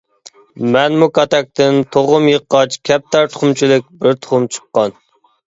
مەنمۇ 0.75 1.07
كاتەكتىن 1.17 1.77
تۇغۇم 1.97 2.25
يىغقاچ 2.31 2.79
كەپتەر 2.91 3.29
تۇخۇمىچىلىك 3.35 3.87
بىر 4.01 4.19
تۇخۇم 4.27 4.51
چىققان. 4.59 4.99